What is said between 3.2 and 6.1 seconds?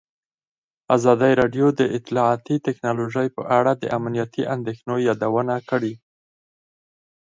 په اړه د امنیتي اندېښنو یادونه کړې.